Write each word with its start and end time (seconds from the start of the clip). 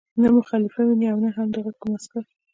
نه 0.21 0.27
مو 0.33 0.41
خلیفه 0.49 0.81
ویني 0.83 1.07
او 1.11 1.17
نه 1.23 1.29
د 1.53 1.55
هغه 1.57 1.71
کوم 1.79 1.91
عسکر. 1.97 2.23